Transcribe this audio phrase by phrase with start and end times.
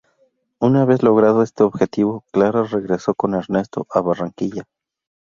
[0.61, 4.63] Una vez logrado este objetivo, Clara regresó con Ernesto a Barranquilla.